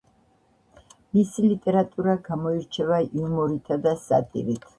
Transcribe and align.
მისი 1.17 1.45
ლიტერატურა 1.49 2.15
გამოირჩევა 2.29 2.99
იუმორითა 3.19 3.79
და 3.87 3.95
სატირით. 4.09 4.69